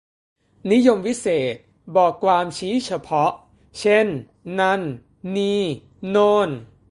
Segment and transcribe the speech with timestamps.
[0.71, 1.61] นิยมวิเศษณ์
[1.95, 3.31] บอกความชี้เฉพาะ
[3.79, 4.07] เช่น
[4.59, 4.81] นั่น
[5.35, 5.63] นี่
[6.09, 6.49] โน่น